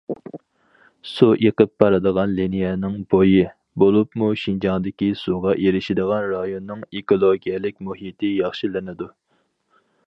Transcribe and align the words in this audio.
سۇ 1.09 1.27
ئېقىپ 1.47 1.83
بارىدىغان 1.83 2.33
لىنىيەنىڭ 2.39 2.95
بويى، 3.15 3.43
بولۇپمۇ، 3.83 4.31
شىنجاڭدىكى 4.45 5.11
سۇغا 5.21 5.55
ئېرىشىدىغان 5.67 6.27
رايوننىڭ 6.33 6.83
ئېكولوگىيەلىك 6.91 7.81
مۇھىتى 7.91 8.35
ياخشىلىنىدۇ. 8.43 9.15